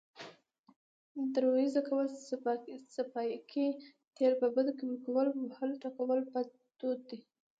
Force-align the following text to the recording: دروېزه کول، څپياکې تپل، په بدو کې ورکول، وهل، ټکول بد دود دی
دروېزه 1.33 1.81
کول، 1.87 2.07
څپياکې 2.93 3.65
تپل، 4.15 4.33
په 4.41 4.47
بدو 4.55 4.71
کې 4.77 4.83
ورکول، 4.89 5.27
وهل، 5.33 5.71
ټکول 5.83 6.19
بد 6.33 6.47
دود 6.79 6.99
دی 7.09 7.19